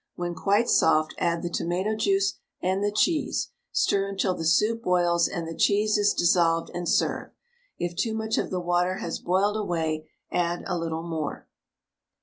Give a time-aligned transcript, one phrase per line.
[0.15, 5.27] When quite soft, add the tomato juice and the cheese; stir until the soup boils
[5.27, 7.33] and the cheese is dissolved, and serve.
[7.77, 11.47] If too much of the water has boiled away, add a little more.